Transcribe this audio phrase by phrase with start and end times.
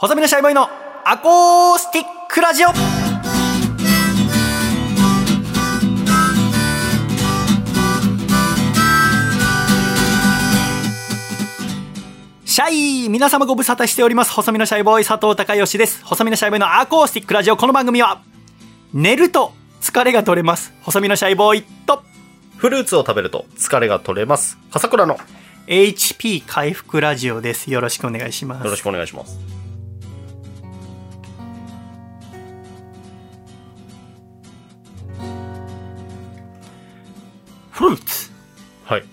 [0.00, 0.68] 細身のシャイボーイの
[1.04, 2.68] アコースティックラジオ
[12.44, 14.30] シャイ皆様ご無沙汰しております。
[14.30, 16.04] 細身のシャイボーイ佐藤孝義です。
[16.04, 17.56] 細身のシャイボーイのアコースティックラジオ。
[17.56, 18.20] この番組は、
[18.94, 20.72] 寝ると疲れが取れます。
[20.82, 22.04] 細身のシャイボーイと、
[22.56, 24.58] フルーツを食べると疲れが取れます。
[24.70, 25.20] 笠倉のよ
[25.66, 27.68] HP 回復ラジオです。
[27.72, 28.64] よろしくお願いします。
[28.64, 29.57] ろしくお願いします。
[37.78, 38.30] フルーツ。
[38.86, 39.04] はい。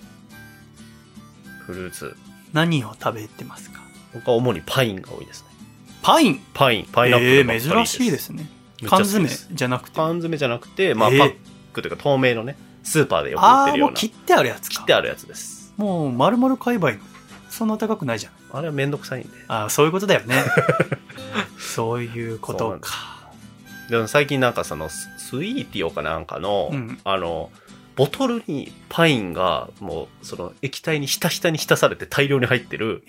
[1.60, 2.16] フルーツ。
[2.52, 3.80] 何を食べてますか？
[4.12, 5.50] 僕は主にパインが多いですね。
[6.02, 6.40] パイン？
[6.52, 8.50] パイン、パイナップルえばっかりー、珍しいですね。
[8.82, 9.96] めっちゃ好き缶詰ですじゃなくて？
[9.96, 11.34] 缶詰じゃなくて、まあ、えーパッ
[11.74, 13.92] クというか透明のね、スーパーでよく売ってるような。
[13.92, 14.74] もう切ってあるやつか。
[14.74, 15.72] 切ってあるやつです。
[15.76, 17.04] もう丸々買えばいいの。
[17.50, 18.32] そんな高くないじゃん。
[18.52, 19.28] あれはめんどくさいんで。
[19.46, 20.42] ああ、そういうことだよね。
[21.56, 23.30] そういうことか。
[23.90, 27.52] でも最近なんかそのススイーティオかなんかの、うんあの、
[27.96, 33.02] ボトルにパインがもうその液体にひたひたに浸されて大量に入ってる。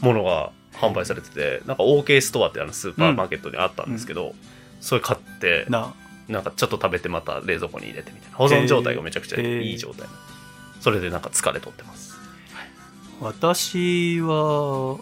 [0.00, 4.34] ものが販売されてて、なんか OK ストアってあのスーパーマーケットにあったんですけど、
[4.80, 5.94] それ買って、な、
[6.28, 8.36] なんかちょっと食べてまた冷蔵庫に入れてみたいな。
[8.36, 10.06] 保存状態がめちゃくちゃいい状態。
[10.80, 12.16] それでなんか疲れ取ってます。
[13.20, 14.98] 私は、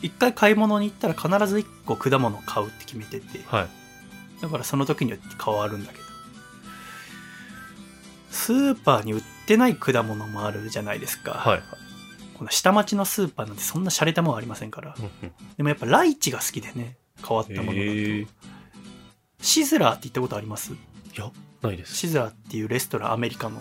[0.00, 3.68] 一回買い物に行ったら必ず一個果物を買うって決めてて、はい。
[4.40, 6.09] だからその時によって変わるんだけど。
[8.30, 11.32] スーパーに売ってない果物もあるじゃないですか。
[11.32, 11.62] はい。
[12.38, 14.94] この下町のスーパーなんてそんな洒落たもんありませんから。
[15.56, 17.74] でもやっぱライチが好きでね、変わったものだと。
[17.74, 18.26] へー
[19.42, 20.72] シズラーって言ったことあります？
[20.72, 20.76] い
[21.16, 21.30] や、
[21.62, 21.96] ないです。
[21.96, 23.60] シズラーっていうレストランアメリカの、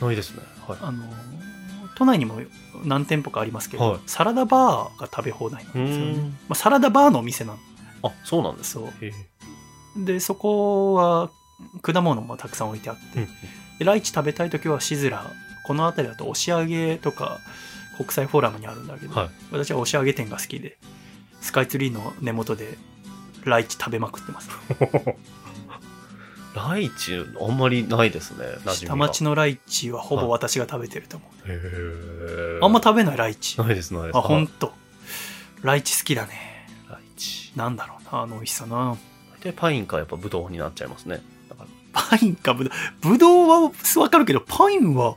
[0.00, 0.42] ないですね。
[0.66, 0.78] はい。
[0.80, 1.04] あの、
[1.96, 2.40] 都内にも
[2.84, 6.14] 何店舗かありますけど、はいサラダバーが食べ放題なんですよね。
[6.48, 7.58] まあ、サラダバーのお店なの。
[8.02, 8.72] あ、そうなんです。
[8.72, 10.04] そう。
[10.04, 11.30] で、そこは
[11.82, 13.30] 果物もたくさん置いてあって、うんで
[13.80, 15.30] ライチ食べたい時はシズラー、
[15.64, 17.40] この辺りだと押上とか
[17.96, 20.78] 国際フォーラムにあるんだけど、はい私は押上店が好きで、
[21.40, 22.76] スカイツリーの根元で
[23.44, 24.50] ライチ食べまくってます。
[26.54, 28.46] ライチ、あんまりないですね。
[28.72, 31.50] 下町のライチはほぼ私が食べてると思う。
[31.50, 33.60] へーあんま食べないライチ。
[33.60, 34.16] ないです、ないです。
[34.16, 34.72] あ、ほんはいと。
[35.62, 36.68] ライチ好きだね。
[36.88, 37.52] ライチ。
[37.56, 38.96] なんだろうな、あの美味しさな。
[39.42, 41.22] で、パインかやっぱブドウになっちゃいますね。
[41.94, 43.08] パインかぶどう。
[43.08, 45.16] ぶどうはわかるけど、パインは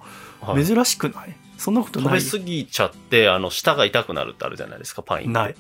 [0.55, 2.23] 珍しくない、そんなこと食べない。
[2.23, 5.33] 過ぎちゃって、あの、舌が痛くなるってあるじゃないですか、パインって。
[5.33, 5.55] ない。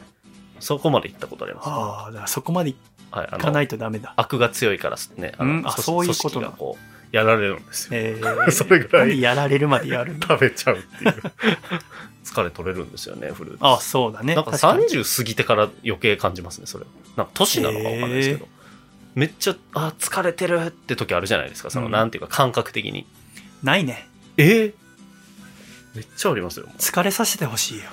[0.59, 1.67] そこまで行ったことあります。
[1.69, 2.75] ああ、だからそこまでい
[3.11, 3.27] はい。
[3.31, 4.13] あかなの、いとダメだ。
[4.15, 5.33] 悪が強いからね。
[5.37, 5.63] あうん？
[5.65, 7.89] あそういうことがこう、やられるんですよ。
[7.93, 10.27] えー、 それぐらいやられるまでやるの？
[10.27, 11.13] 食べちゃうっていう。
[12.25, 13.59] 疲れ取れるんですよね、フルーツ。
[13.61, 14.35] あそうだね。
[14.35, 16.85] なんか確かに30過ぎてから余計感じますね、それ。
[17.15, 18.47] なんか年なのかわかんないですけど。
[19.17, 21.71] めっちゃ、あ、疲れてるって時あるじゃないですか。
[21.71, 23.07] その、うんなんていうか感覚的に。
[23.63, 24.07] ないね。
[24.37, 24.43] え？
[24.43, 24.73] ー
[25.95, 26.67] めっちゃありますよ。
[26.77, 27.85] 疲れさせてほしいよ。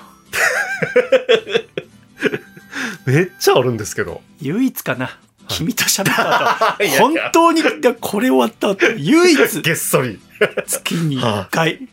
[3.07, 4.21] めっちゃあるんですけど。
[4.39, 5.17] 唯一かな。
[5.47, 7.63] 君と喋った後、 いやいや本当に
[7.99, 10.19] これ終わった後、唯一 げっそり。
[10.67, 11.87] 月に1回。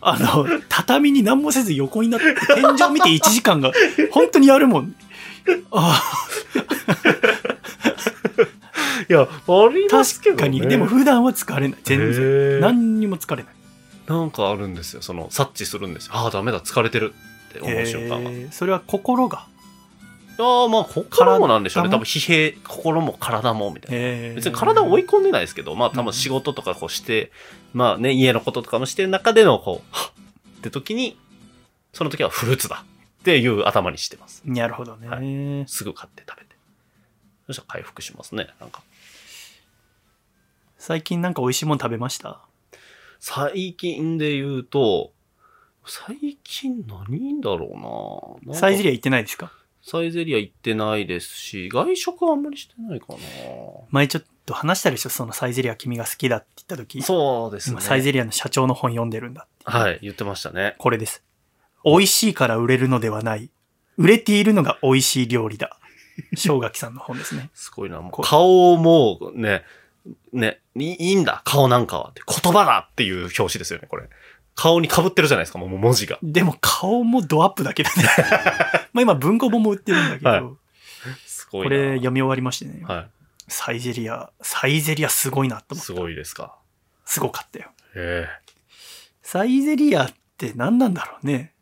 [0.00, 3.72] あの、畳に何もせず横になって天井見て1時間が、
[4.10, 4.96] 本当にやるもん。
[5.72, 6.02] あ
[9.08, 9.26] いや、あ
[9.72, 10.42] りあ、ますけど、ね。
[10.42, 10.60] 確かに。
[10.68, 11.78] でも普段は疲れない。
[11.84, 12.22] 全へ然。
[12.24, 13.52] ー何にも疲れない。
[14.06, 15.02] なんかあるんですよ。
[15.02, 16.12] その、察知するんですよ。
[16.14, 17.14] ああ、ダメだ、疲れてる
[17.50, 18.30] って思う瞬間が。
[18.52, 19.46] それは心が。
[20.38, 21.90] やーまあ、心もなんでしょうね。
[21.90, 23.98] 多分、疲弊、心も体も、みたいな。
[23.98, 27.32] えー別に体を追い込んでないですけど、まあ多分仕事とかこうして、
[27.72, 30.10] まあね、家のこととかもしてる中でのこう、はっ
[30.58, 31.16] って時に、
[31.92, 32.84] その時はフルーツだ
[33.26, 34.40] っていう頭にしてます。
[34.44, 35.08] なるほどね。
[35.08, 36.54] はすぐ買って食べて。
[37.48, 38.84] そしたら回復しますね、なんか。
[40.78, 42.40] 最近なんか美味しいもの食べました？
[43.18, 45.10] 最近で言うと、
[45.84, 49.52] 最近何だろうなサイゼリアア行ってないですか？
[49.82, 53.18] サイゼリア行ってないですし、外食はあんまりしてないかな
[53.90, 55.10] 前ちょっと話したでしょ？
[55.10, 57.02] そのサイゼリア君が好きだって言った時。
[57.02, 57.72] そうですね。
[57.72, 59.64] 今サイゼリアの社長の本読んでるんだって。
[59.64, 60.76] はい、言ってましたね。
[60.78, 61.24] これです。
[61.86, 63.48] 美味しいから売れるのではない。
[63.96, 65.78] 売れているのが美味しい料理だ。
[66.36, 67.50] 正垣さんの本ですね。
[67.54, 68.00] すごいな。
[68.00, 69.62] もうこ顔もね、
[70.32, 72.12] ね、いいいいんだ、顔なんかは。
[72.42, 74.08] 言葉だっていう表紙ですよね、これ。
[74.54, 76.18] 顔に被ってるじゃないですか、もう文字が。
[76.22, 78.04] でも顔もドアップだけだね。
[78.92, 80.42] まあ今文庫本も売ってるんだけど、はい
[81.26, 81.76] すごいこな。
[81.76, 82.82] れ読み終わりましてね。
[82.84, 83.08] は
[83.48, 85.76] サイゼリア、サイゼリアすごいなとい。
[85.76, 85.84] 思った。
[85.84, 86.56] すごいですか。
[87.04, 87.70] すごかったよ。
[87.94, 88.26] へ
[89.22, 91.52] サイゼリアって何なんだろうね。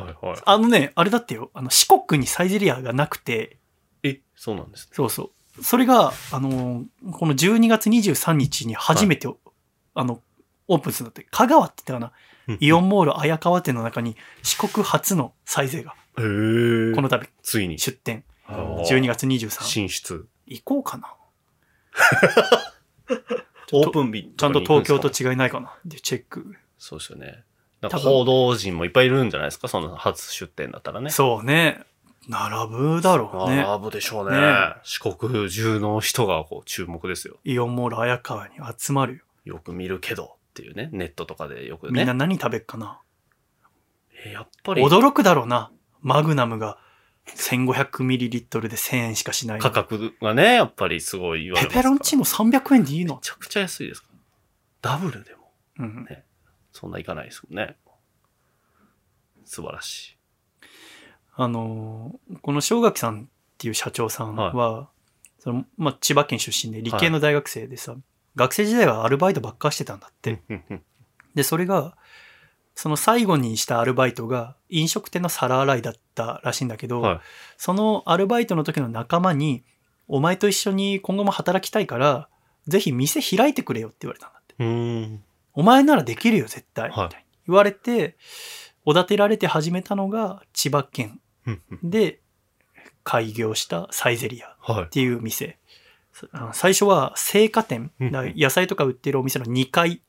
[0.00, 0.02] え。
[0.02, 0.42] はいはい。
[0.44, 3.58] あのね、あれだってよ、あの四国にサイゼリアがなくて、
[4.02, 4.90] え、そうなんですね。
[4.92, 5.64] そうそう。
[5.64, 9.28] それが、あの、この12月23日に初めて、
[9.94, 10.22] あの、
[10.68, 11.26] オープンするんだって。
[11.30, 12.12] 香川って言ったか
[12.46, 12.56] な。
[12.60, 17.78] イオンモール綾川店の中に四国初のサイゼが、この度ついに。
[17.78, 18.24] 出店。
[18.46, 19.62] あー12月23。
[19.64, 20.28] 進出。
[20.46, 21.14] 行こうかな。
[23.72, 25.76] オープン日ちゃんと東京と違違いないかな。
[25.84, 26.54] で、チェック。
[26.78, 27.42] そうですよね。
[27.90, 29.68] 報道陣もいっぱいいるんじゃないですか？
[29.68, 31.10] その初出店だったらね。
[31.10, 31.80] そうね。
[32.28, 33.62] 並ぶだろうね。
[33.62, 34.36] 並ぶでしょうね。
[34.36, 37.36] ね四国中の人がこう注目ですよ。
[37.44, 39.54] イオンモール綾川に集まるよ。
[39.54, 40.88] よく見るけどっていうね。
[40.92, 41.92] ネットとかでよくね。
[41.92, 43.00] みんな何食べっかな？
[44.26, 45.70] えやっぱり驚くだろうな。
[46.00, 46.78] マグナムが
[47.28, 49.60] 1500ml で1000円しかしない。
[49.60, 51.82] 価格がね、やっぱりすごい言われペますから。
[51.82, 53.14] ペロンチーノ300円でいいの？
[53.14, 54.08] めちゃくちゃ安いですか
[54.82, 54.90] ら。
[54.92, 56.08] ダブルでもうん。
[56.76, 57.76] そんないかないですもんね。
[59.44, 60.16] 素晴らしい。
[61.36, 63.26] あのーこの正垣さんっ
[63.58, 64.88] ていう社長さんは、
[65.38, 67.96] そのまあ、千葉県出身で理系の大学生でさ、
[68.34, 70.42] 学生時代はアルバイトばっかしてたんだって。
[71.34, 71.96] で、それが、
[72.74, 77.20] その最後にしたアルバイトが飲食店の皿洗いだったらしいんだけど、はい
[77.56, 79.64] そのアルバイトの時の仲間に、
[80.08, 82.28] お前と一緒に今後も働きたいから、
[82.66, 84.54] ぜひ店開いてくれよって言われたんだって。
[85.56, 86.90] お前ならできるよ、絶対。
[86.90, 88.16] みはい言われて、
[88.84, 91.20] おだてられて始めたのが千葉県
[91.82, 92.20] で
[93.04, 94.90] 開業したサイゼリアっはい。
[94.90, 95.58] ていう店。
[96.32, 100.02] あの最初は青果店、野菜とか売ってるお店の2階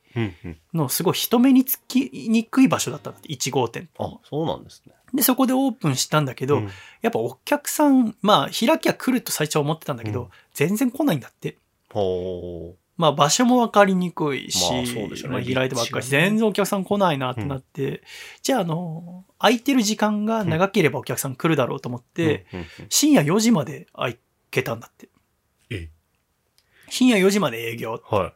[0.73, 3.87] のすごい人目につきにくい場所だったんだって、1号店。
[3.99, 4.93] あ、そうなんですね。
[5.13, 6.69] で、そこでオープンしたんだけど、うん
[7.01, 11.57] やっぱお客さん、まあ開きゃ来ると最初は思ってたんだけど、うん全然来ないんだって。
[11.93, 18.03] ほまあ場所も分かりにくいし、まあねまあ開いてばっかり全然お客さん来ないなってなって、
[18.41, 24.17] じゃああの、空いてる時間が長ければお客さん来るだろうと思っうて、うんうん深夜4時まで開
[24.49, 25.09] けたんだって。
[25.69, 25.89] え
[26.89, 28.01] 深夜4時まで営業。
[28.09, 28.33] はい。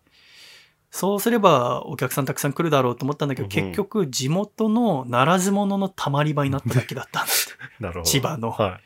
[0.92, 7.54] そうすればお客さんたくさん来るだろうと思ったんだけど、うん結局地元のならず者のたまり場になっただけだったんだって。
[7.84, 8.06] なるほど。
[8.06, 8.80] 千葉のは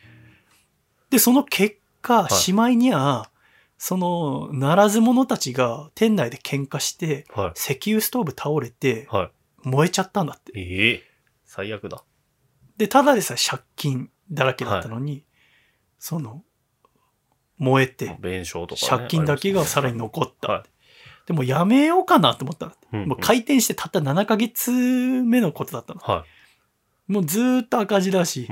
[1.09, 3.29] で、その結果、いしまいには、
[3.77, 7.39] その、ならず者たちが店内で喧嘩して、い。
[7.39, 7.53] はい。
[7.55, 9.31] 石油ストーブ倒れて、は
[9.63, 10.57] 燃えちゃったんだって。
[10.59, 10.61] い。
[10.61, 11.03] ええ
[11.45, 12.03] 最悪だ。
[12.77, 15.25] で、ただでさえ借金だらけだったのに、
[15.99, 16.43] その、
[17.57, 18.87] 燃えて、弁償とか、ね。
[18.87, 20.51] 借金だけがさらに残った。
[20.51, 20.63] はい
[21.25, 22.67] でもやめようかなと思った。
[22.93, 25.99] うんうんもう開店してたった7ヶ月目のことだったの。
[26.01, 26.23] は
[27.07, 28.47] もうずーっと赤字だしい。、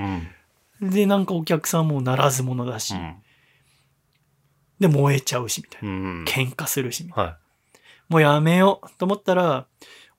[0.82, 0.90] うん。
[0.90, 3.16] で、なんかお客さんもならず者だし、うん。
[4.80, 5.90] で、燃えちゃうし、みたいな。
[5.90, 6.24] うん。
[6.26, 7.38] 喧嘩するし、みたいなは
[8.10, 9.68] もうやめようと思ったら、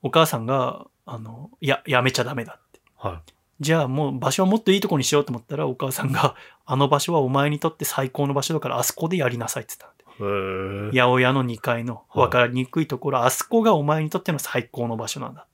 [0.01, 2.79] お母さんが、あの、いや、やめちゃダメだって。
[2.79, 2.81] い。
[2.95, 3.21] は
[3.61, 6.35] じゃあもう場所はもっといいとこにしようと思ったら、お母さんが、
[6.65, 10.99] あの場所はお前にとって最高の場所だから、あそこでやりなさいって言ったんで。
[10.99, 15.45] 八百屋の2階のはい分かりにくいところ、あそこがお前にとっての最高の場所なんだ。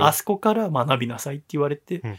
[0.00, 2.18] あそこから学びなさいって言われて、うん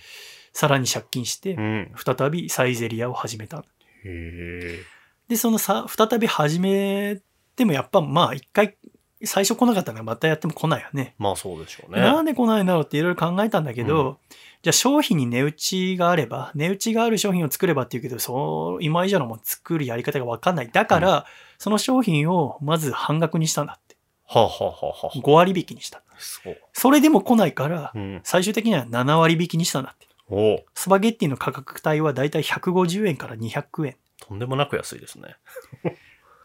[0.55, 1.91] さらに借金してう、ん。
[1.97, 3.57] 再びサイゼリアを始めた。
[3.57, 3.63] へ
[4.05, 4.79] え。
[5.27, 7.21] で、そのさ、再び始め
[7.55, 8.77] てもやっぱまあ一回、
[9.23, 11.15] 最初来なかったらまたやっても来ないよね。
[11.17, 12.01] まあそうでしょうね。
[12.01, 14.17] なんで来ないんだろうっていろいろ考えたんだけど、う
[14.61, 20.69] じゃあ商品に値打ちがあれば、値打ちがある商品を作ればっていうけど、そう、今以上のもん作るやり方がわかんない。
[20.71, 21.25] だから、
[21.57, 23.95] その商品をまず半額にしたんだって。
[24.27, 26.03] はあ、はあはあはあ、5割引きにした。
[26.17, 26.57] そう。
[26.73, 28.21] それでも来ないから、うん。
[28.23, 30.05] 最終的には7割引きにしたんだって。
[30.27, 33.95] おうスパゲッティの価格帯はだいたい150円から200円
[34.27, 35.35] とんでもなく安いですね。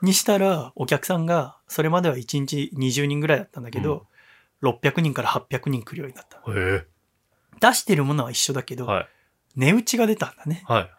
[0.03, 4.07] にしたら、お客さんが、それまでは1日20人ぐらいだったんだけど、
[4.63, 6.43] 600人から800人来るようになった。
[6.49, 6.87] へ
[7.61, 8.87] 出してるものは一緒だけど、え。
[8.87, 9.09] はい。
[9.57, 10.63] 値打ちが出たんだね。
[10.67, 10.91] はい。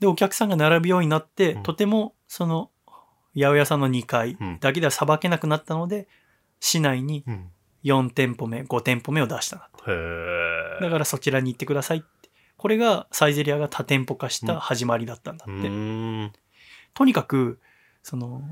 [0.00, 2.70] で、お客さんが並ぶようになって、うんとても、その、
[3.34, 6.08] 八百屋さんの2階うんだけではさばけなくなったので、
[6.60, 7.50] 市内にうん。
[7.84, 9.90] 4店舗目、5店舗目を出したんだって。
[9.90, 10.82] へえ。
[10.82, 12.15] だからそちらに行ってくださいって。
[12.56, 15.68] これがサイゼリアが多店舗化した始まりだったんだうって。
[15.68, 15.70] ー
[16.24, 16.32] ん。
[16.94, 17.60] とにかく、
[18.02, 18.42] その、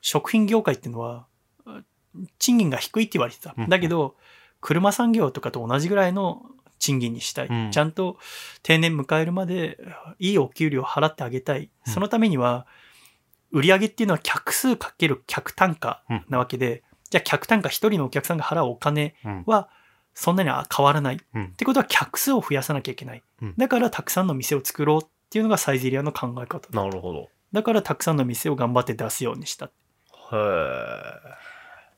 [0.00, 1.26] 食品業界っていうのは、
[2.38, 3.68] 賃金が低いって言われてたうん。
[3.68, 4.16] だけど、
[4.60, 6.42] 車産業とかと同じぐらいの
[6.78, 7.48] 賃金にしたい。
[7.48, 8.18] うんちゃんと
[8.62, 9.78] 定年迎えるまで、
[10.18, 11.70] いいお給料を払ってあげたい。
[11.86, 12.66] うんそのためには、
[13.50, 19.44] 売上っていうのは客数かける客単価なわけで、じゃあ客単価一人のお客さんが払うお金うん。
[19.46, 19.68] は、
[20.14, 21.16] そんなには変わらない。
[21.16, 21.52] っうん。
[21.52, 23.54] てことは客数を増やさなきゃいけないうん。
[23.56, 27.28] だからたくさんの店を作ろうっていうのがサイゼリアの考え方だなるほど。
[27.52, 29.66] だからたくさんの店を頑張って出すようにした。
[29.66, 29.70] へ
[30.32, 30.38] え。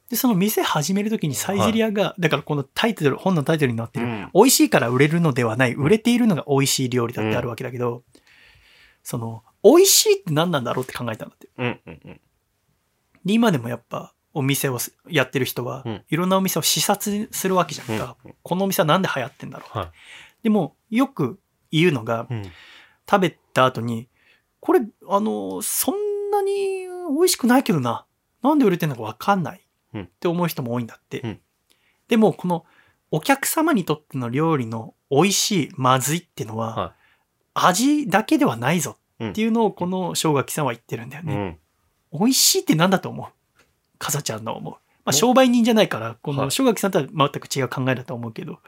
[0.08, 8.02] で、で、その店始めるときにサイゼリアが、だからこのタイトル、本のタイトルになってる、うん美味しいから売れるのではない、売れているのが美味しい料理だってあるわけだけど、
[9.02, 11.48] その、美味しいって何なんだろうって考えたんだって。
[11.56, 12.20] うんうんうん。
[13.24, 18.16] で、今でもやっぱ、お店をすやってる人はうん、いろんなお店を視察するわけじゃんか。
[18.24, 19.78] うんこのお店はなんで流行ってんだろう。
[19.78, 19.90] はい。
[20.42, 22.42] でも、よく言うのが、うん。
[23.10, 24.08] 食べた後に、
[24.60, 26.86] これ、あの、そんなに
[27.16, 28.06] 美味しくないけどな。
[28.42, 29.66] なんで売れてんのかわかんない。
[29.94, 31.20] うんって思う人も多いんだって。
[31.20, 31.40] うん
[32.08, 32.66] でも、この、
[33.10, 36.94] お客様にとっての料理の美味しい、まずいってのは、は
[37.54, 41.26] 味だけではないぞっていうのをこの生垣さんは言ってるんだよい。
[41.26, 41.58] ね。
[42.12, 42.20] うん。
[42.20, 43.26] 美味しいって何だと思う？
[44.04, 44.74] かさちゃんの思う。
[45.04, 48.58] まあ、商売人じゃないから、このはい生垣さんとは全く違う考えだと思うけど、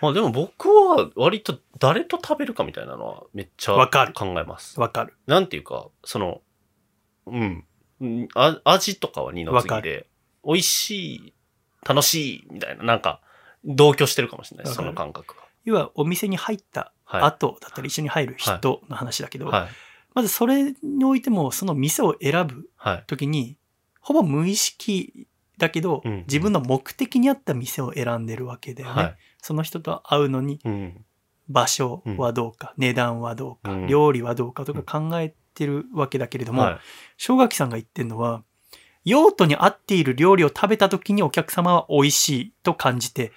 [0.00, 4.80] まあでも僕は割と誰と食べるかみたいなのはめっちゃわかる考えます。
[4.80, 5.14] わかる。
[5.26, 6.40] なんていうか、その、
[7.26, 7.64] うん。
[8.00, 10.06] うんあ味とかは二の次で、
[10.44, 11.34] 美味しい、
[11.86, 13.20] 楽しい、みたいな、なんか、
[13.64, 19.62] 同居してるかもしれないです、その感覚要はお店に入ったはい後だったり一緒に入る人の話だけど、は。
[19.62, 19.70] はい。
[20.14, 23.04] まずそれにおいてもその店を選ぶはい。
[24.02, 29.16] ほぼ無意識だけど、うん自分の目的に合った店を選んでるわけだよね、はい。
[29.40, 31.04] その人と会うのにうん。
[31.48, 36.78] 場所はどうか、値段はどうか、うん料理はどうかとか考えてるわけだけれども、はい。
[37.16, 38.42] 正垣さんが言ってるのは
[39.04, 43.32] 用途に合っている料理を食べた時にお客様は美味しいと感じて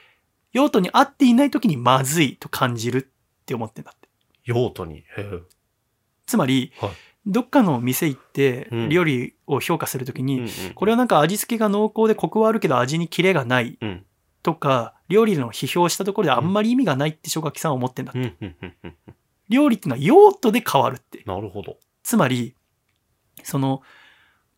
[0.53, 4.07] 用途に合っていない時にまずいと感じるって思ってんだって
[4.43, 5.03] 用途に？
[6.25, 6.89] つまり、はい
[7.27, 14.05] どっかの店行ってうん料理を評価するときに、うんうんこれはなんか味付けが濃厚でコクはあるけど味にキレがないうん。
[14.43, 18.11] とか、料理の批評したところであんまり意味がないって小垣さんは思ってんだ。
[18.13, 18.21] うん。
[18.21, 18.35] うん。
[18.61, 18.73] うん。
[18.83, 18.95] うん。
[19.49, 21.23] 料理ってのは用途で変わるって。
[21.25, 21.77] なるほど。
[22.03, 22.55] つまり、
[23.41, 23.81] その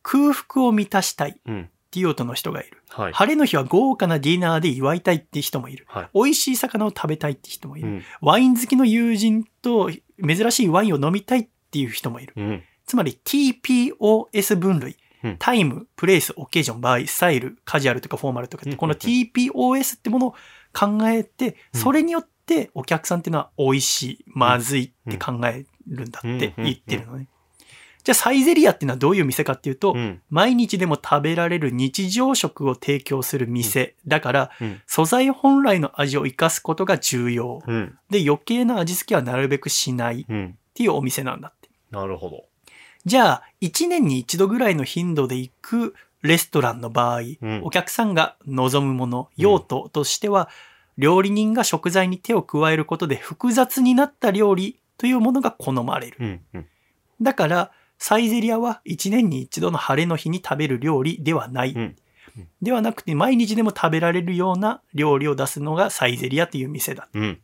[0.03, 1.69] 空腹を満たしたいっうん。
[1.89, 2.83] ていう用途の人がいる。
[2.89, 3.13] はい。
[3.13, 5.85] 晴れの日は豪華なディナーで祝いたいって人もいる。
[5.87, 6.09] はい。
[6.13, 7.91] 美味しい魚を食べたいって人もいうる。
[7.93, 8.03] ん。
[8.19, 9.89] ワイン好きの友人と
[10.21, 12.33] 珍しいワインを飲みたいっていう人もいる。
[12.35, 12.63] うん。
[12.85, 15.37] つまり TPOS 分類うん。
[15.37, 20.35] タイム、プレイス、オケージョン、場合、スタイル、カジュアルとかフォーマルとかって、この TPOS ってものを
[20.73, 27.27] 考えて、うんそれによってお客さんっていうのは美味しい、まずいって考えるんだって言ってるのね。
[28.03, 30.21] じゃあサイゼリアっていうのはどういう店かっていうと、うん。
[30.29, 33.95] 毎日でも食べられる日常食を提供する店。
[34.07, 34.81] だから、うん。
[34.85, 37.61] 素材本来の味を生かすことが重要。
[37.67, 37.97] うん。
[38.09, 40.57] で、余計な味付けはなるべくしないっうん。
[40.73, 41.51] ていうお店なんだ。
[41.91, 42.45] なるほど。
[43.05, 50.49] じゃあ、1年に1度ぐらいの頻度で行くレストランの場合、うんお客さんが望むもの、用途としては、
[50.97, 56.17] 料理人が食材に手を加えることで複雑になった料理というものが好まれる。
[56.19, 56.41] うん。
[56.53, 56.67] うん。
[57.21, 61.73] だから、サイゼリアは1年に1度の晴れの日に食べる料理ではない。
[61.73, 61.95] うん
[62.61, 67.07] ではなくて、毎日でも食べられるような料理を出すのがサイゼリアという店だ。
[67.13, 67.39] うん。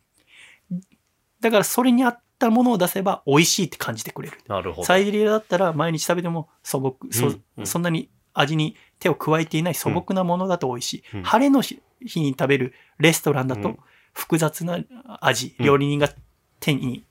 [1.40, 4.38] だから、それに合ったものを出せば美味しいって感じてくれる。
[4.48, 4.86] なるほど。
[4.86, 11.04] サイゼリアだったら毎日食べても素朴、そうんうんそんなに味に手を加えていない素朴なものだと美味しい。
[11.14, 13.78] うん晴れの日日に食べるレストランだとうん
[14.12, 14.78] 複雑な
[15.20, 16.08] 味、うん料理人が
[16.60, 17.04] 手に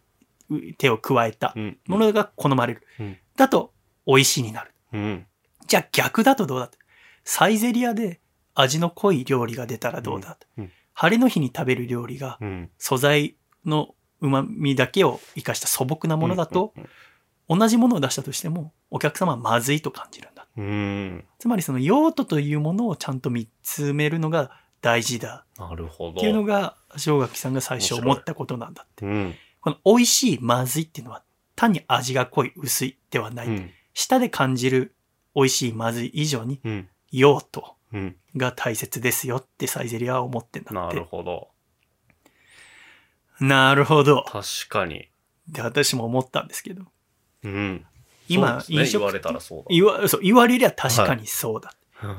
[0.49, 1.77] う手を加えたうん。
[1.87, 2.87] ものが好まれる。
[2.99, 3.73] うんだと
[4.05, 4.71] 美味しいになる。
[4.93, 5.25] うん。
[5.65, 6.67] じゃあ逆だとどうだ？
[6.67, 6.77] と
[7.23, 8.19] サイゼリアで
[8.53, 10.37] 味の濃い料理が出たらどうだ？
[10.55, 12.69] と、晴れの日に食べる料理がうん。
[12.77, 16.89] 素材の旨味だけを生かした素朴なものだと、うん
[17.49, 20.47] 同じものを出したとしてもお客様はまずいと感じるんだ。
[20.55, 21.25] うん。
[21.39, 24.51] つまりその用途というものをちゃんと見つめるのが
[24.81, 26.11] 大事だなるほど。
[26.11, 29.05] っていうのが正垣さんが最初思ったことなんだって。
[29.05, 29.35] うん。
[29.61, 31.23] この美味しい、まずいっていうのは
[31.55, 33.47] 単に味が濃い、薄いではない。
[33.47, 33.71] うん。
[33.93, 34.95] 舌で感じる
[35.35, 36.89] 美味しい、まずい以上にうん。
[37.11, 38.15] 用途うん。
[38.37, 41.07] が大切ですよってサイゼリアは思ってんだなるって。
[41.07, 41.49] ほど。
[43.47, 44.23] なるほど。
[44.23, 45.09] 確かに。
[45.49, 46.83] で、私も思ったんですけど。
[47.43, 47.85] うん。
[48.29, 49.65] 今、ね飲食言われたらそうだ。
[49.69, 51.73] 言わそう言われりゃ確かにそうだ。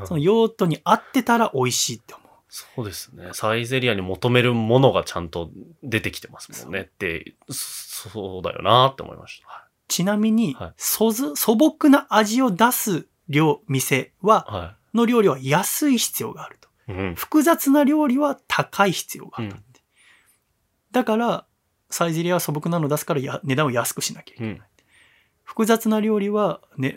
[0.05, 2.27] その用途に合ってたら美味しいって思う。
[2.49, 3.31] そうですね。
[3.33, 5.51] サイゼリアに求めるものがちゃんと
[5.83, 9.69] 出てきてますもんねって、そそうだよなって思いました。
[9.89, 16.93] ちなみに、はいそず素朴な味を出す料店は、はの料理は安い必要があると。
[16.93, 16.97] い。
[16.97, 17.15] うん。
[17.15, 19.74] 複雑な料理は高い必要があるんだって。
[20.95, 21.47] だから、
[21.91, 24.53] サイゼリアは素朴なの出すからや値段を安くしなきゃいけない。
[24.55, 24.63] うん
[25.47, 26.97] 複雑な料理は、ね、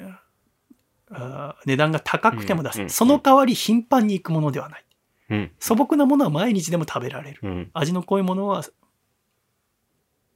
[1.11, 4.85] あー値段が高くても出す、うんうんその代わり頻繁に行くものではない。
[5.31, 5.51] うん。
[5.59, 7.39] 素朴なものは毎日でも食べられる。
[7.43, 7.69] うん。
[7.73, 8.63] 味の濃いものは、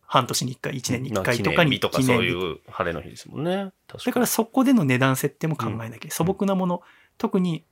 [0.02, 3.72] 半年に1回、1年に1回とかに記念日とかそういう晴れの日ですもんね。
[3.88, 6.82] だからそこでの値段設定も考えなきゃ、素朴なもの、
[7.18, 7.64] 特に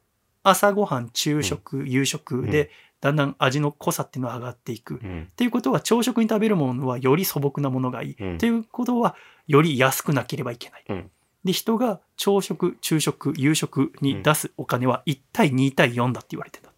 [0.43, 4.95] 朝ごはん、昼食、夕食で、だんだん味の濃さっていうのは上がっていく。
[4.95, 5.27] っうん。
[5.35, 8.15] ていうことは、朝食に食べるものはより素朴なものがいい。
[8.19, 9.15] うんっていうことは、
[9.47, 10.85] より安くなければいけない。
[10.89, 11.11] うん
[11.45, 16.69] で、人が朝食、昼食、夕食に出すお金は1対2対4だって言われてた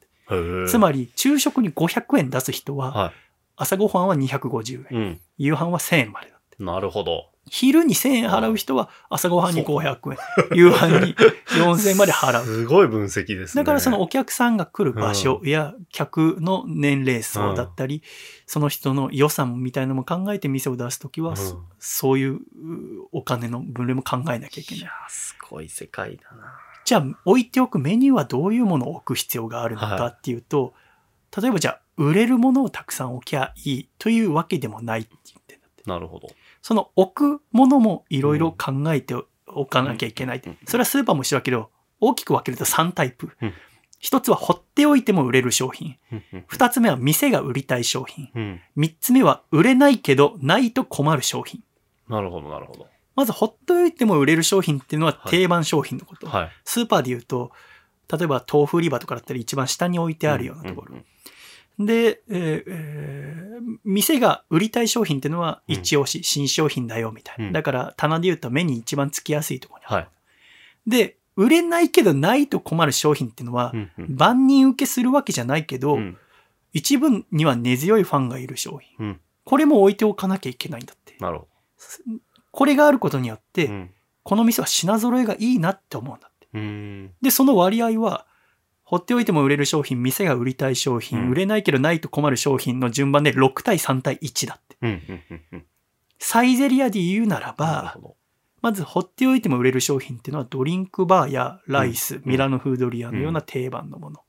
[0.68, 3.13] つまり、昼食に500円出す人は、は
[3.58, 5.20] 朝ごはんは250円。
[5.38, 6.63] 夕飯は1000円までだって。
[6.63, 7.30] なるほど。
[7.50, 10.17] 昼に1000円払う人は朝ごはんに500円、
[10.55, 11.15] 夕飯に
[11.50, 12.45] 4000円まで払う。
[12.45, 13.63] すごい分析ですね。
[13.63, 18.03] だからそのお客さんが来る場所や客の年齢層だったり、
[18.45, 22.41] その人の予算みたいなのも考えて店を出すときは、うんそそういうう
[23.12, 24.89] お金の分類も考えなきゃいけないいや。
[24.89, 26.60] ー、すごい世界だな。
[26.86, 30.74] じゃあ置いておくメニューはどういうものを置く必要があるのかっていうと、
[31.38, 35.60] 例えばじゃあ売れるものをたくさん置きゃいいというわけでもないって言って。
[35.86, 36.29] なるほど。
[36.62, 39.15] その置くものもいろいろ考えて
[39.48, 40.58] おかなきゃいけないうん。
[40.65, 43.53] それはスーパーも一緒だけど、大きく分けると3タイプうん。
[44.00, 45.96] 一つは放っておいても売れる商品。
[46.48, 48.30] 二つ目は店が売りたい商品。
[48.34, 48.62] うん。
[48.75, 51.63] 三つ目は売れないけどないと困る商品。
[52.10, 52.88] なるほど、なるほど。
[53.15, 56.27] まず、ほっといても売れる商品っていうのははい定番商品のこと。
[56.27, 56.51] はい。
[56.65, 57.51] スーパーで言うと、
[58.12, 60.98] 例えば豆腐売り場とかだったら一番下に置いてあるようなところ。
[61.80, 63.42] ーえー
[63.84, 67.46] 店が売りたい商品っていうのはうん一押し、新商品だよみたいな。
[67.46, 69.96] うんだから棚で言うと目に一番つきやすいところにある。
[69.96, 70.90] はい。
[70.90, 76.18] で、売れないけどないと困る商品っていうのはう、んうん万人受けするわけじゃないけど、うん
[76.74, 79.08] 一部には根強いファンがいる商品。
[79.08, 81.16] うんこれも置いておかなきゃいけないんだって。
[81.20, 81.48] なるほ
[82.51, 83.74] これがあることによって、ど。
[83.74, 83.90] うん。
[84.24, 86.48] この店は品揃えがいいなって思うんだって。
[87.22, 88.25] で、その割合は、
[88.91, 94.75] 放っておいても売れる商品、店が売りたい商品、うん売れないけどないと困る商品の順番で6対3対1だって。
[94.81, 95.65] うんうんうんうん。
[96.19, 97.98] サイゼリアで言うならば。
[98.62, 104.19] まず放っておいても売れる商品っていうのはドリンクバーやライス、うんミラノフードリアのような定番のもの。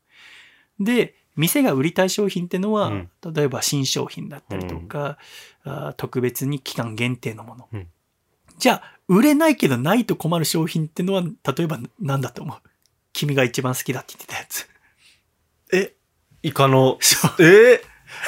[0.79, 5.19] で、店が売りたい商品っていうのは、うん例えば新商品だったりとか、
[5.65, 7.69] あー特別に期間限定のもの。
[7.73, 7.89] うん
[8.59, 12.57] じゃあ、売れないけどないと困る商品っていうのは、例えば何だと思う？
[13.13, 14.69] 君が一番好きだって言ってたやつ。
[15.73, 15.95] え、
[16.43, 16.99] イカの、
[17.41, 17.83] え？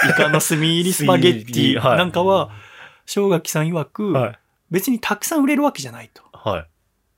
[0.09, 2.51] イカの炭入りスパゲッティはいなんかは、
[3.07, 4.39] 正垣さん曰く、はい。
[4.71, 6.23] 別にたくさん売れるわけじゃないと。
[6.33, 6.67] はい。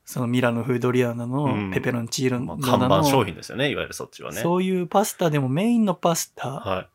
[0.05, 1.31] そのミラノフードリアナうん
[1.71, 4.41] のペペロンチーノまあ、の看板商品ですよね、いわゆるそっちはね。
[4.41, 6.89] そういうパスタでもメインのパスタは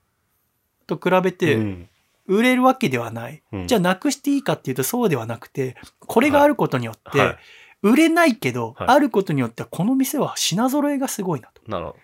[0.87, 1.33] と比べい。
[1.33, 1.89] てうん
[2.27, 3.43] 売れるわけではない。
[3.51, 7.37] うんじゃあなくしていいかっていうとそうではなくて、これがあることによって、はい
[7.81, 11.61] 売れないけど、はいあることによってはこの店は品揃えがすごいなと。
[11.67, 11.95] なるほ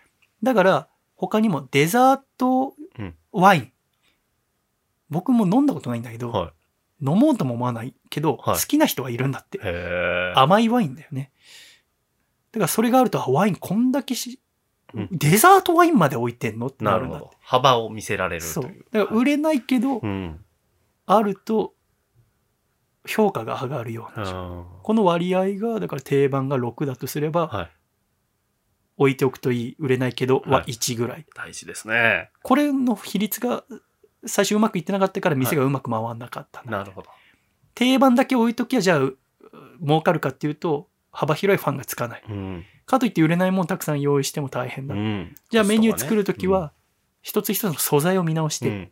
[0.44, 3.72] だから他にもデザートうんワイン。
[5.10, 6.40] 僕も飲んだことないんだけど、ど。
[6.40, 6.52] はい。
[7.00, 9.60] 飲もうとも思わないけど、はい好きな人はいるんだって。
[9.60, 10.34] へえ。
[10.36, 11.32] 甘いワインだよね。
[12.52, 14.40] だからそれがあると、あワインこんだけし、
[14.94, 17.32] うんデザートワインまで置いてんのってなるんだってど。。
[17.42, 18.86] 幅を見せられるとそういう。。
[18.92, 20.44] だから売れないけど、うん。
[21.06, 21.74] あると
[23.08, 24.32] 評価が上がるような。
[24.32, 27.72] うんこの割合が、だから定番が6だとすれば、はい。
[28.98, 31.26] 置いておくといい、売れないけどははい1ぐらい。
[31.36, 32.32] 大事ですね。
[32.42, 33.64] これの比率が
[34.26, 37.10] 最初うまくいってなかったから店がうまく回んなかったんだ、なるほど。
[37.76, 39.18] 定番だけ置いときゃじゃあう
[39.82, 42.24] 儲かるかっていうと幅広いファンがつかない。
[42.28, 42.66] うん。
[42.86, 44.96] かといって売れないもんたくさん用意しても大変だ。
[44.96, 45.36] うん。
[45.50, 46.72] じゃあメニュー作るときは、
[47.22, 48.92] 一つ一つの素材を見直して、うん、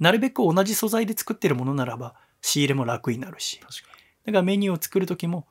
[0.00, 3.60] なるべく同じ素材で作ってるものならば仕入れも楽になるし。
[3.60, 5.46] だからメニューを作るときも、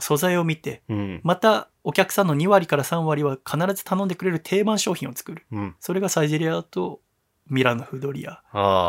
[0.00, 1.20] 素材を見て、うん。
[1.24, 5.46] またお客さんの2割から3割は必ず頼んでくれる定番商品を作る。
[5.50, 5.76] うん。
[5.80, 7.00] それがサイゼリアと
[7.48, 8.42] ミラノフードリア。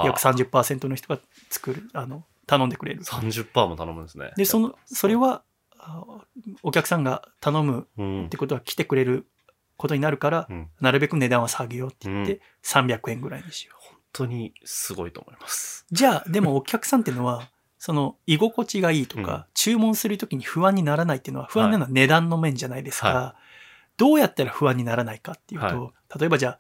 [0.06, 3.04] 約30%の人が作る、あの、頼んでくれる。
[3.04, 4.32] 30%も頼むんですね。
[4.36, 5.44] で、その、それは、
[5.82, 6.04] あ
[6.62, 9.26] お客さんが頼むうん、ってことは来てくれる
[9.78, 10.70] ことになるから、うん。
[10.82, 13.79] なるべく値段は下げようって言っうて、300円ぐらいにしよう。
[14.12, 15.86] 本当にすごいと思います。
[15.92, 23.14] じゃあ、でもお客さんっていうのは、 その居心地がいいとか、うん注文するときに不安にならないっていうのは、不安なのは値段の面じゃないですか。
[23.14, 23.36] は
[23.98, 26.60] どうやったら不安にならないかっていうと、例えばじゃあ、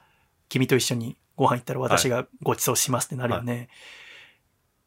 [0.49, 3.69] 君と一緒にご飯行ったら私がご馳走しますってなるよね。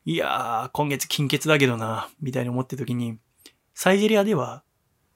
[0.04, 3.18] い、やー、今月金欠だけどな、みたいに思ってるときに、
[3.74, 4.62] サイゼリアでは、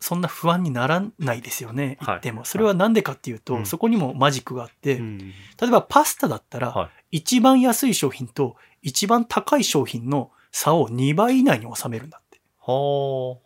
[0.01, 2.45] そんな不安にならないですよね、はっても。
[2.45, 5.19] それはなんでかっていうと、うんそこにもマジックがあって、うん。
[5.19, 12.41] 例えばパスタだったら、は一番安い商品と一番高い商品の差を2倍以内に収めるんだって。
[12.61, 13.39] は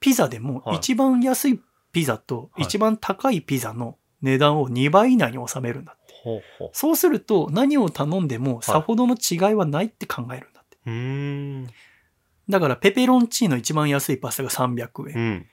[0.00, 1.60] ピザでもはい一番安い
[1.92, 6.14] ピザとはい一番高いピザの値段を2倍以内に収めるんだって。
[6.22, 6.70] ほうほう。
[6.72, 10.78] そうすると何を頼んでもさほどの違いはないって考えるんだって。
[10.86, 11.68] うーん。
[12.48, 15.16] だからペペロンチーノ一番安いパスタが300円。
[15.16, 15.46] うん。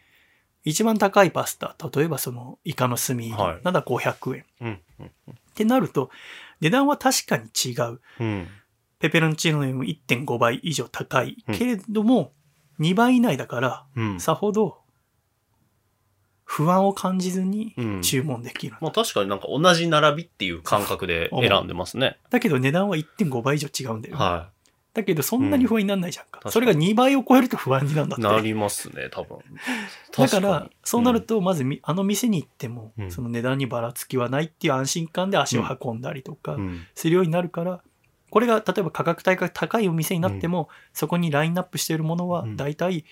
[0.65, 4.45] 一番高いパスタ、例えばそのイカの炭なら500円。
[4.61, 4.79] うん。
[4.99, 5.05] うん。
[5.05, 5.09] っ
[5.55, 6.09] てなると、
[6.61, 8.01] 値段は確かに違う。
[8.19, 8.47] うん。
[8.99, 12.33] ペペロンチーノよりも1.5倍以上高いうんけれども、
[12.79, 14.19] 2倍以内だから、うん。
[14.19, 14.79] さほど
[16.43, 18.75] 不安を感じずにうん注文できる。
[18.81, 22.17] まあ確かになんか同じ並びっていう感覚で選んでますね。
[22.31, 24.17] だけど値段は1.5倍以上違うんだよ。
[24.17, 24.49] は
[24.93, 26.41] だけどそんなに不安にならないじゃんか。
[26.43, 28.19] うんそれが2倍を超えると不安になるんだい。
[28.19, 28.27] って。
[28.27, 29.37] なりますね、多分。
[30.17, 37.81] だからそうなる、と、まずみ、あの店に行ってもう、んその値段にばらつきはないっていう安心感で足を運んだりとかうんうんするようになるから、
[38.29, 43.05] これが例えば価格帯が高いお店になっても、そこにラインナップしているものはうん大体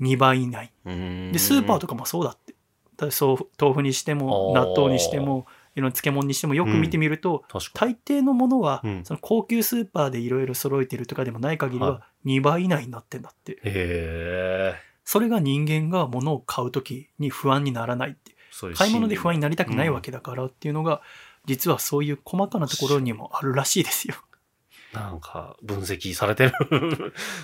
[0.00, 0.72] 2倍以内。
[0.84, 2.54] うんで、スーパーとかもそうだって。
[2.96, 7.94] だそう豆腐にしても、納豆にしても、いろんな漬物にしてもよく見てみると、確かに。
[7.94, 13.52] 大抵のものは、うんその高級スーパーでいろいろ揃えてるとかでもない限りはは2倍以内になってんだって。
[13.52, 14.74] へえ。
[15.04, 18.36] それが人間が物を買うときに不安にならないって。
[18.50, 21.00] そういう買い物で不安になりたくないうんわけだからっていうのが、
[21.46, 24.16] 実はそういう細かなところにもあるらしいですよ。
[24.92, 26.52] なんか分析されてる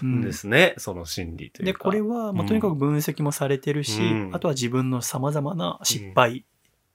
[0.02, 1.80] うんんですね、その心理というで、か。
[1.80, 6.44] これは、まあ、うんとにかく分析もされてるし、うんあとは自分の様々な失敗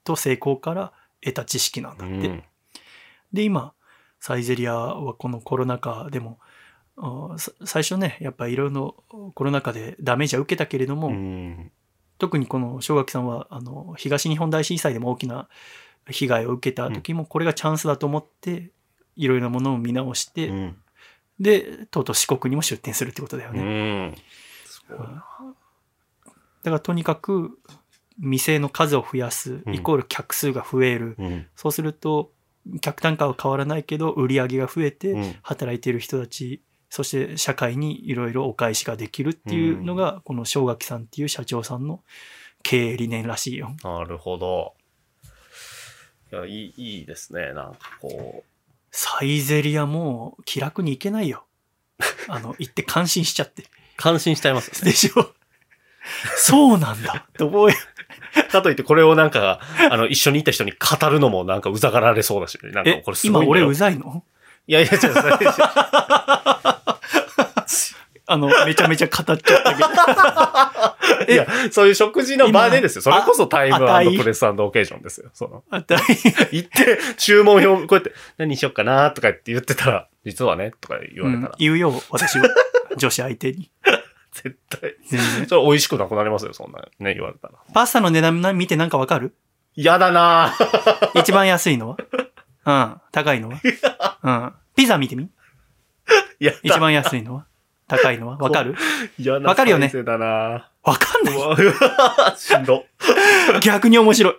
[0.04, 2.14] と成功から得た知識なんだって。
[2.14, 2.44] うん。
[3.34, 3.74] で、今、
[4.20, 6.40] サイゼリアはこのコロナ禍でも、
[7.66, 9.04] 最初ね、やっぱいろいろ
[9.34, 11.72] コロナ禍でダメージは受けたけれども、うん。
[12.18, 15.48] 特にこの正垣さんは、あの、東日本大震災でも大きな
[16.10, 18.72] 被害を受けた時も、これがチャンスだと思って、
[19.16, 20.78] いろいろなものを見直して、うん。
[21.40, 24.16] で、とうとう四国にも出店するってことだようね。
[24.90, 27.58] だからとにかく、
[28.20, 31.16] 店の数を増やす、うんイコール客数が増える。
[31.18, 31.48] うん。
[31.56, 32.32] そうすると、
[32.82, 42.04] 客単価は変わらないけど、売り上げが増えて、うん働いている人たち、そして社会にいろいろお返しができるっていうのが、この正垣さんっていう社長さんの
[42.64, 43.76] 経営理念らしいよ。
[43.84, 44.74] なるほど。
[46.32, 47.54] いや、いい、いいですね。
[47.54, 48.44] なんかこ
[48.92, 51.46] サイゼリアもう気楽に行けないよ。
[52.28, 53.64] あの、行って感心しちゃって。
[53.64, 53.66] う、
[53.98, 54.92] 感心しちゃいますよね。
[54.92, 55.34] でしょ
[56.38, 57.28] そうなんだ。
[57.38, 57.78] と思うよ。
[58.52, 59.60] かといってこれをなんか、
[59.91, 63.45] あの、一緒にいた人に語るのもなんかうざがられそうだし、なんかえこれ、すごい。
[63.45, 64.23] 今俺うざいの？
[64.67, 65.13] いやいや、違う、そ れ
[68.32, 69.82] あの、めちゃめちゃ語っちゃったけ
[71.25, 71.34] ど。
[71.34, 73.02] いや、そういう食事の場でですよ。
[73.02, 75.32] そ今れこそタイムプレスオーケーションですよ。
[75.34, 75.97] その、あたい
[76.52, 82.47] 行って、注文表、こうやって、何にしよっかなとかって言ってたら、実はね、とか言われたら、うん言うよ、私は。
[82.97, 83.71] 女子相手に。
[84.43, 84.95] 絶対。
[85.47, 87.56] それ美味しくなくなりますよ、そんなね、言われたら。
[87.73, 89.36] パスタの値段見てなんかわかる？
[89.75, 91.97] 嫌だなぁ一番安いのは？
[92.65, 93.02] うん。
[93.12, 94.17] 高いのは？
[94.23, 94.54] うん。
[94.75, 95.30] ピザ見てみ？
[96.39, 97.45] 嫌だ一番安いのは？
[97.88, 98.38] 高いのは？
[98.38, 98.75] わかる？
[99.43, 99.91] わかるよね？
[100.84, 102.38] わかんない。
[102.38, 102.86] しんど。
[103.62, 104.36] 逆に面白い。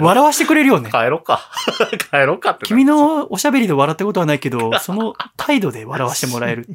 [0.00, 0.90] 笑わしてくれるよね？
[0.90, 1.50] 帰ろうか。
[2.10, 2.68] 帰ろうかってな。
[2.68, 6.66] 君のおしゃべりで笑ったことはないけど、その態度で笑わしてもらえる。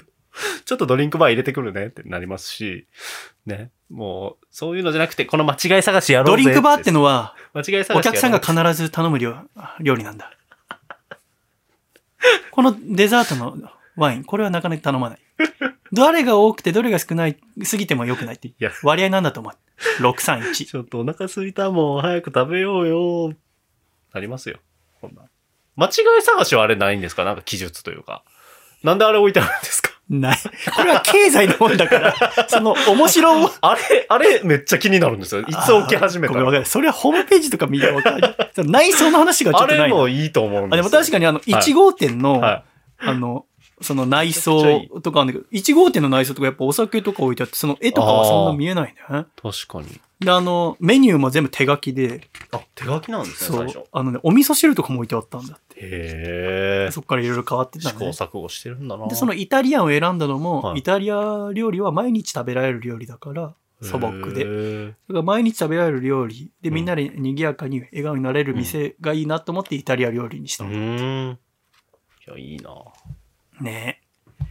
[0.65, 2.88] ちょっとドリンクバー入れてくるねってなりますし、
[3.45, 3.71] ね。
[3.89, 9.36] もう、そういうのじゃなくて、この間違い探しやろうぜドリンクバーってのは、間違い探しお客さんが必ず頼む料
[9.80, 10.32] 料理なんだ。
[12.52, 13.58] このデザートの
[13.95, 15.19] ワイン、これはなかなか頼まない。
[15.91, 17.38] どれが多くてどれが少ない、
[17.69, 18.71] 過ぎても良くないっていや。
[18.84, 19.54] 割合なんだと思う。
[20.04, 20.54] 631。
[20.65, 23.34] ちょっとお腹空いたもん、早く食べようよ。
[24.13, 24.58] なりますよ。
[25.00, 25.21] こんな。
[25.76, 27.23] 間違い探しはあれないんですか？
[27.23, 28.23] なんか記述というか。
[28.84, 29.87] なんであれ置いてあるんですか？
[30.10, 30.38] ない。
[30.76, 32.15] これは経済のもんだから、
[32.48, 33.52] その面白を。
[33.62, 35.41] あれ、あれめっちゃ気になるんですよ。
[35.41, 36.65] いつ置き始めたら。
[36.65, 38.36] それはホームページとか見ればわかる。
[38.65, 39.96] 内装の話がちょあっとないの。
[39.96, 42.63] れもいいと思うんですあでも確かにあの、1号店の、は
[43.00, 43.46] あの、
[43.82, 48.96] その内装とかあるんだけど、1号店の内装とかやっぱお酒とか置いてあって、その絵とかはそんな見えないね。
[49.10, 49.12] い。
[49.12, 50.00] 確かに。
[50.20, 55.80] で、あの、メニューも全部手書きで、あ、手書きなんですね、最初。、あのね、お味噌汁とかも置いてあったんだって。
[55.80, 56.92] へえ。
[56.92, 58.10] そこからいろいろ変わってた試行ね。
[58.10, 59.08] 錯誤してるんだな。
[59.08, 64.88] で、そのイタリアンを選んだのも、はいイタリア料理は毎日食べられる料理だから、素朴で。
[64.88, 70.74] だから毎日食べられる料理でみんなで賑やかに笑顔になれる店がいいなと思ってイタリア料理にしたうの。
[70.74, 71.40] ーん。
[72.28, 72.72] いや、いいな
[73.62, 74.02] ね
[74.42, 74.44] え。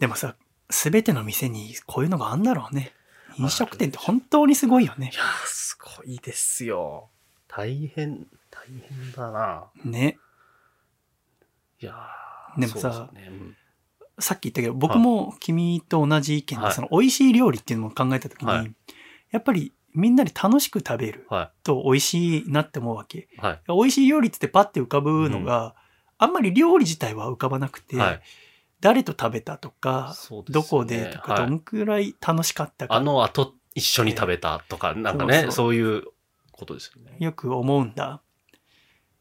[0.00, 0.36] でもさ、
[0.68, 2.92] すべての店にこういうのがあんだろうね。
[3.38, 5.16] 飲食店って本当にすごいよねい。
[5.16, 7.10] やー、すごいですよ。
[7.48, 10.18] 大変、大変だなね。
[11.80, 13.10] いやーでもさ
[14.18, 18.74] さっき言ったけど、僕も君と同じ意見で、はいその美味しい料理っていうのを考えたときに、はい
[19.30, 23.18] やっぱりみんなで楽しく食べるはと美味しいなって思うわけ。
[23.18, 23.26] い。
[23.38, 23.60] はい。
[23.66, 25.74] 美味しい料理ってパッて浮かぶのが、
[26.18, 28.20] あんまり料理自体は浮かばなくて、はい。
[28.84, 32.94] 誰と食べたとか、ねどこでとか、はいどんくらい楽しかったか。
[32.94, 36.02] あの後一緒に食べたとか、なんかね、そういう
[36.52, 37.16] ことですよね。
[37.18, 38.20] よく思うんだ。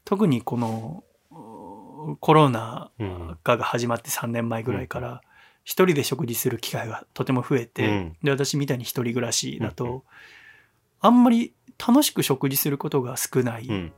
[0.04, 3.38] 特にこのうコロナうん。
[3.42, 5.22] 禍が始まって3年前ぐらいから、
[5.64, 10.02] 一人で食事する機会がとても増えて、うんで私みたいに一人暮らしだと、うんうん
[11.06, 11.54] あんまり
[11.86, 13.68] 楽しく食事することが少ない。
[13.68, 13.94] うん。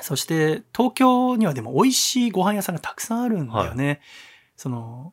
[0.00, 4.00] そして東京にはでも美味しいご飯屋さんがたくさんあるんだよね。
[4.56, 5.12] その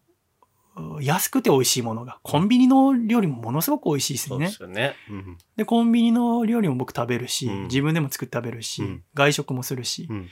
[0.75, 2.19] う安くて美味しいものが。
[2.23, 4.49] コンビニの料理もものすごく美味しいですよね。
[4.49, 4.95] すよね。
[5.09, 5.37] うん。
[5.55, 10.29] で、コンビニの料理も僕食べるし、うん自分でも作って食べるし、うん外食もするし、うん。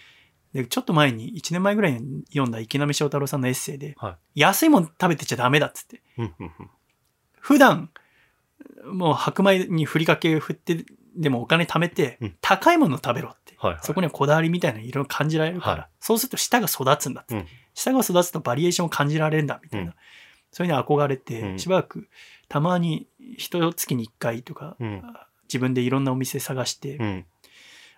[0.54, 6.02] で、ちょっと前に、1年前ぐらいに読んだ池波正太郎さんのエッセイで、は安いもの食べてちゃダメだっつって。
[7.40, 7.90] 普段、
[8.86, 13.56] もう白米にふりかけ振って、でもお金貯めてうん、高いものを食べろって。
[13.58, 13.78] はい。
[13.84, 17.46] そこにはこだわりみたいなのいろいろ感じられるから、はいそうすると舌が育つんだって。
[17.72, 19.88] うん舌が育つとバリエーションを感じられるんだみたいな。
[19.88, 19.96] うん
[20.54, 22.10] それに憧れて、うんしばらく
[22.50, 23.08] たまに
[23.38, 25.02] 一月に一回とか、うん。
[25.44, 27.26] 自分でいろんなお店探して、うん。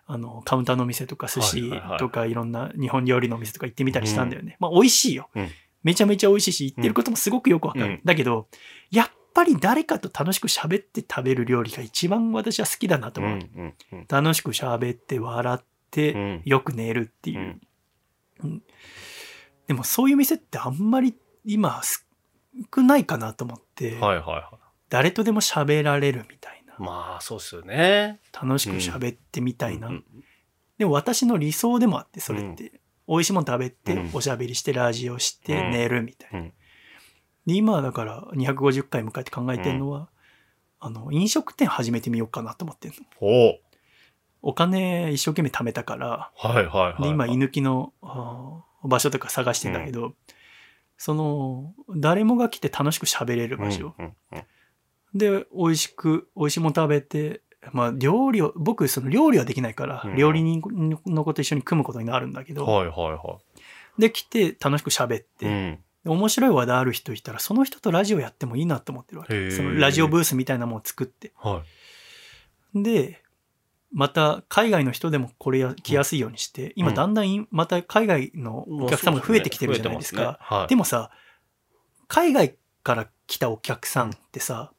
[0.05, 4.57] あの、カウンターのお店とか寿司とかいろんな日本料理のお店とか行ってみたりしたんだよね。
[4.59, 5.49] まあ美味しいよ、うん
[5.81, 7.85] めちゃめちゃ美味しいし、行ってることもすごくよくわかる。
[7.85, 8.47] うんだけど、
[8.91, 13.49] やっぱり誰かと楽しく喋って食べる料理が一番私は好きだなとうん。
[13.55, 14.05] 思う。
[14.07, 17.59] 楽しく喋って笑って、うんよく寝るっていう、
[18.43, 18.61] うん
[19.67, 21.81] でもそういう店ってあんまり今
[22.73, 26.73] 少ないかなと思って、はいはいは誰とでも喋られるみたいな。
[26.75, 26.75] い。
[26.79, 28.19] まあ、そうですよね。
[28.31, 29.87] 楽しく喋ってみたいな。
[29.87, 30.05] うん
[30.75, 32.81] でも私の理想でもあって、それって。
[33.07, 36.39] 美味しいもの食べてうん、おしゃべりして、ラジオして、うん寝るみたいな。
[36.39, 36.53] うん
[37.45, 40.09] で、今はだから250回迎えて考えてるのは、
[40.79, 43.59] あの、飲食店始めてみようかなと思ってるの。
[44.41, 47.03] お金一生懸命貯めたから、はいはいはい。
[47.03, 47.93] で今、居抜きの
[48.83, 50.13] 場所とか探してんだけど、
[50.97, 53.95] その、誰もが来て楽しく喋れる場所。
[55.13, 57.41] で、美味しく、美味しいもの食べて、
[57.71, 60.61] まあ、料理を、僕、その料理はできないから、うん料理人
[61.05, 63.39] の子と一緒に組むことになるんだけど、うんはいはいは
[63.97, 69.51] で、来て楽しく喋って、面白い話題ある人いたら、その人とラジオやってもいいなと思ってるわけ。
[69.51, 71.31] そのラジオブースみたいなものを作って。
[71.37, 71.63] は
[72.75, 72.83] い。
[72.83, 73.22] で、
[73.93, 80.65] また海外の人でもこれや来やすいようにして、今うんだんだんいまた海外のお客さんも増えてきてるじゃないですか。
[80.67, 81.11] でもさ、
[82.07, 84.73] 海外から来たお客さんってさ、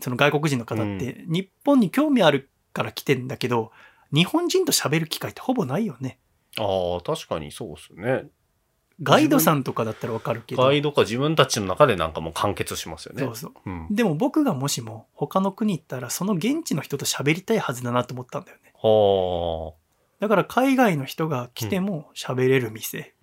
[0.00, 3.72] その外国人の方って、日本に興味あるから来てんだけど、
[4.12, 6.20] 日本人と喋る機会ってほぼないよね。
[6.56, 8.28] ああ、確かにそうですね。
[9.02, 10.62] ガイドさんとかだったらわかるけど。
[10.62, 13.22] ガイドか自分たちの中でなんかもう完結しますよね。
[13.22, 13.52] そうそう。
[13.66, 13.86] うん。
[13.90, 18.72] でも僕がもしも他の国行ったら、その現地の人と喋りたいはずだなと思ったんだよね。
[18.80, 19.74] は
[20.20, 23.14] だから海外の人が来ても喋れる店。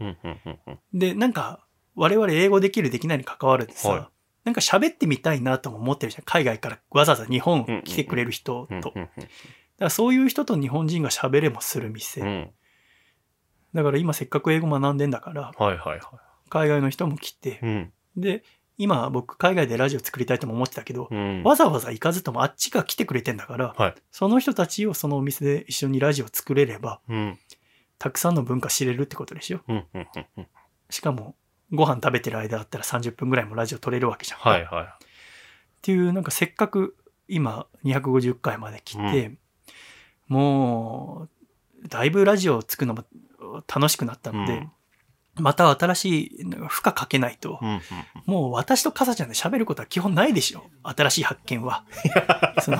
[0.93, 4.07] で、なんか、我々英語できるできないに関わらずさ、はい
[4.43, 6.23] なんか喋ってみたいなとも思ってるじゃん。
[6.25, 8.91] 海外からわざわざ日本来てくれる人と。
[8.95, 9.11] だか
[9.77, 12.21] らそういう人と日本人が喋れもする店。
[12.21, 12.51] うん。
[13.73, 13.77] うん。
[13.77, 17.93] だから今せっかく英語学んでんだから、はいはいは海外の人も来てい。、うん。
[18.17, 18.43] で、
[18.77, 21.43] 今僕海外でラジオ作りたいとも思ってたけど、うん。
[21.43, 23.95] わざわざ行かずともあっちが来てくれてんだから、はい。
[24.11, 27.37] その人たちをそのお店で一緒にラジオ作れれば、うん。
[27.99, 29.61] たくさんの文化知れるってことでしょ？
[29.67, 30.47] うんうんうんうん。
[30.89, 31.35] しかも、
[31.71, 34.39] ご飯食べてる間だったら30分ぐらいもラジオ撮れるわけじゃん。
[34.39, 34.97] はいはっ
[35.81, 39.37] ていう、なんかせっかく今250回まで来て、
[40.27, 41.29] も
[41.83, 43.05] う、だいぶラジオを作るのも
[43.73, 44.71] 楽しくなったので、うん
[45.39, 47.59] また新しい負荷かけないと。
[48.25, 50.65] もう私とカサちゃんで喋ることは基本ないでしょ。
[50.83, 51.85] 新しい発見は。
[52.61, 52.77] その、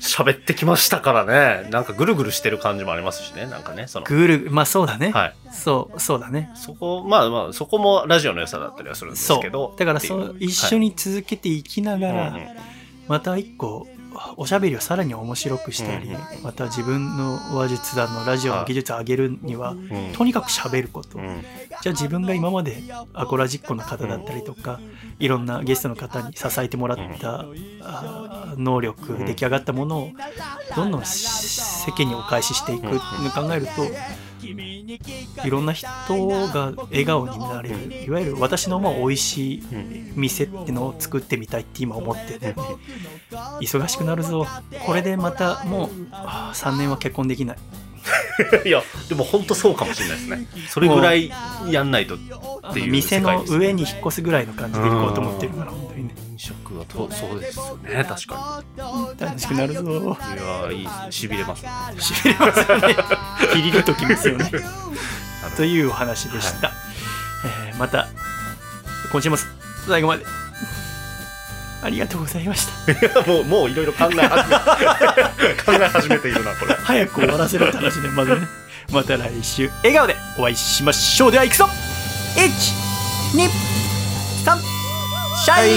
[0.00, 1.70] 喋ってきましたからね。
[1.70, 3.46] なんかぐるぐるしてる感じもありますしね。
[3.46, 3.86] なんかね。
[3.86, 4.04] その。
[4.04, 5.12] グール、まあそうだね。
[5.12, 5.34] はい。
[5.52, 6.50] そう、そうだね。
[6.56, 9.78] そこ、まあまあ、そこもラジオの良さだったりはするんですそけどう。。
[9.78, 12.36] だからそっていうう一緒に続けていきながら、
[13.06, 13.86] また一個
[14.36, 20.12] おしゃべりをさらに面白くしたり、うんまた自分の話術だのラジオの技術を上げるには、うん。
[20.12, 21.42] とにかく喋ること、うん。
[21.82, 24.80] じゃあ自分が今までアコラジッコの方だったりとか、
[25.18, 27.44] いろんなゲストの方に支えてもらった、
[28.56, 30.10] 能力、うん出来上がったものを
[30.74, 32.96] どんどん世間にお返ししていくって
[33.34, 33.72] 考えると、
[35.44, 42.54] いろんな人が笑顔になれる、いわゆる私の思う美味しいうん店ってのを作ってみたいって今思ってて、
[43.60, 44.46] 忙しくなるぞ。
[44.86, 47.58] これでまたもうあー3年は結婚できない。
[48.64, 50.46] いや、でも本当そうかもしれないですね。
[50.68, 51.30] それぐらい
[51.70, 52.18] やんないとっ
[52.72, 56.14] ていう店の上に引っ越すぐらいの感じで行こうと思ってるから、本当にね。
[56.40, 58.64] 飲食はとそうですよね、確か
[59.18, 59.82] 楽しくなるぞ。
[59.82, 59.90] に。
[59.90, 60.06] いや、
[60.72, 61.62] いい、しびれます。
[61.98, 62.96] しびれますよね。
[63.52, 64.50] ピリリときますよね。
[65.56, 66.72] というお話でした。
[67.68, 68.08] えーまた、
[69.12, 69.36] 今週も
[69.86, 70.24] 最後まで
[71.82, 72.92] ありがとうございました
[73.30, 74.20] もうもういろいろ考え始め
[75.64, 78.46] 考え始めているなこれ早く終わらせろって話ねまずね
[78.92, 81.66] また来週笑顔でお会いしましょうでは行くぞ
[82.36, 84.69] 123
[85.50, 85.68] シャイ。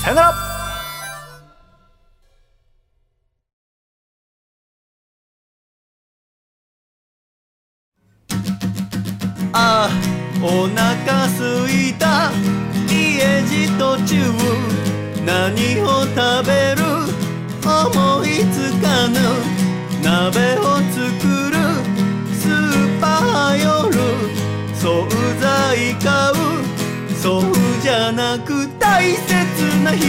[0.00, 0.32] さよなら。
[9.52, 9.88] あ
[10.40, 12.30] お腹すいた。
[12.88, 14.22] 家路途中。
[15.24, 16.84] 何を食べる？
[17.64, 19.18] 思いつかぬ。
[20.00, 20.62] 鍋を
[20.92, 21.54] 作る。
[22.32, 23.90] スーパー夜。
[24.76, 25.08] 惣
[25.40, 26.35] 菜買う。
[27.26, 27.42] そう
[27.82, 29.26] じゃなく大切
[29.82, 30.06] な人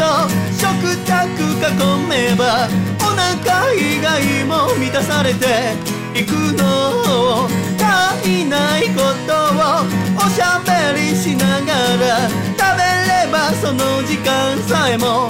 [0.00, 0.24] と
[0.56, 2.66] 食卓囲めば
[3.00, 5.74] お腹以外も満たされて
[6.18, 7.46] いくの
[7.78, 9.84] 足いないことを
[10.16, 15.28] おしゃべりしながら食べればその時間さえも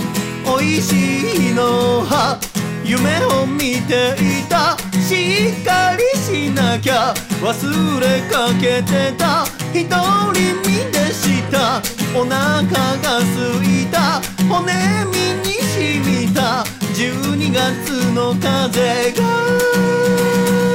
[0.56, 2.38] 美味しいのは
[2.84, 4.76] 夢を見ていた。
[5.00, 7.14] しっかりしなきゃ。
[7.42, 9.63] 忘れかけてた。
[9.74, 11.82] 一人身でした。
[12.16, 14.22] お腹が空いた。
[14.48, 14.72] 骨
[15.10, 16.62] 身に染みた。
[16.94, 20.73] 12月の風が。